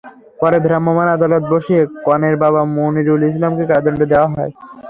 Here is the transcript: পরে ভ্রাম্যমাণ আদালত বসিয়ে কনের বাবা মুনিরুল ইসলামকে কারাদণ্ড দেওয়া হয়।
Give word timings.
পরে 0.39 0.57
ভ্রাম্যমাণ 0.65 1.07
আদালত 1.15 1.43
বসিয়ে 1.51 1.81
কনের 2.05 2.35
বাবা 2.43 2.61
মুনিরুল 2.73 3.21
ইসলামকে 3.29 3.63
কারাদণ্ড 3.69 4.01
দেওয়া 4.11 4.27
হয়। 4.33 4.51